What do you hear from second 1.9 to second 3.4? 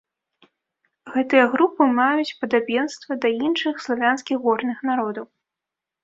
маюць падабенства да